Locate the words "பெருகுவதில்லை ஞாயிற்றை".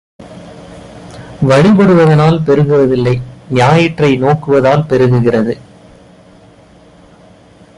2.47-4.11